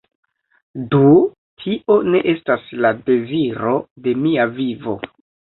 [0.93, 1.01] Do
[1.65, 3.77] tio ne estas la deziro
[4.09, 4.99] de mia vivo